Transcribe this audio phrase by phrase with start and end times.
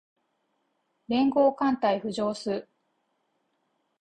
[1.05, 2.67] 連合艦隊浮上す